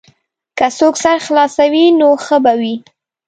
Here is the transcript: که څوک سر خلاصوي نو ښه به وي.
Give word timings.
که 0.57 0.67
څوک 0.77 0.95
سر 1.03 1.17
خلاصوي 1.25 1.85
نو 1.99 2.09
ښه 2.23 2.37
به 2.43 2.53
وي. 2.61 2.75